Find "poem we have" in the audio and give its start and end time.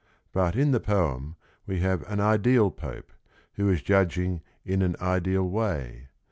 0.79-2.01